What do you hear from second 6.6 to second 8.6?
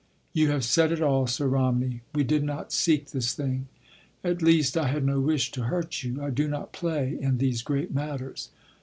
play in these great matters.